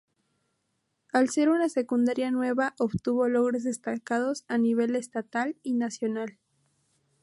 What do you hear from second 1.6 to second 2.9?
secundaria nueva